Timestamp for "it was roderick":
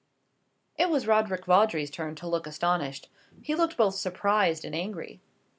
0.79-1.45